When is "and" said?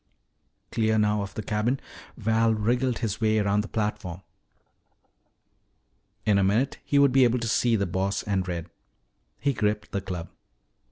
8.23-8.47